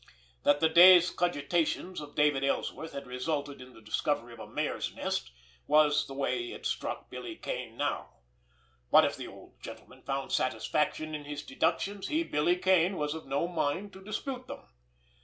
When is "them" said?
14.47-14.67